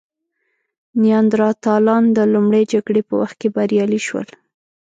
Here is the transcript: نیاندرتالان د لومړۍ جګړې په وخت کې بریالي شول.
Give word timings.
نیاندرتالان 1.01 2.03
د 2.17 2.19
لومړۍ 2.33 2.63
جګړې 2.73 3.01
په 3.09 3.13
وخت 3.21 3.35
کې 3.41 3.47
بریالي 3.55 3.99
شول. 4.07 4.27